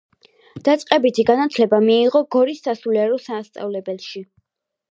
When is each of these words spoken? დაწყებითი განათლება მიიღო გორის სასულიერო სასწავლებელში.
დაწყებითი 0.67 1.25
განათლება 1.27 1.79
მიიღო 1.89 2.23
გორის 2.37 2.63
სასულიერო 2.69 3.21
სასწავლებელში. 3.27 4.27